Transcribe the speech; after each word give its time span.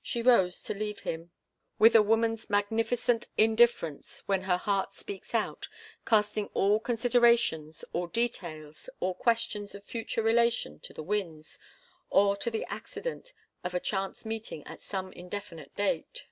She 0.00 0.22
rose 0.22 0.62
to 0.62 0.72
leave 0.72 1.00
him 1.00 1.32
with 1.78 1.94
a 1.94 2.00
woman's 2.00 2.48
magnificent 2.48 3.28
indifference 3.36 4.22
when 4.24 4.44
her 4.44 4.56
heart 4.56 4.94
speaks 4.94 5.34
out, 5.34 5.68
casting 6.06 6.46
all 6.54 6.80
considerations, 6.80 7.84
all 7.92 8.06
details, 8.06 8.88
all 9.00 9.12
questions 9.12 9.74
of 9.74 9.84
future 9.84 10.22
relation 10.22 10.80
to 10.80 10.94
the 10.94 11.02
winds, 11.02 11.58
or 12.08 12.38
to 12.38 12.50
the 12.50 12.64
accident 12.72 13.34
of 13.62 13.74
a 13.74 13.80
chance 13.80 14.24
meeting 14.24 14.66
at 14.66 14.80
some 14.80 15.12
indefinite 15.12 15.74
date. 15.76 16.24